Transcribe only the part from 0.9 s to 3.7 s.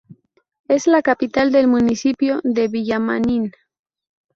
capital del municipio de Villamanín.